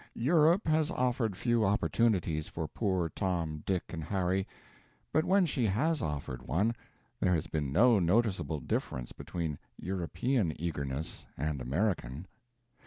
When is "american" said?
11.61-12.25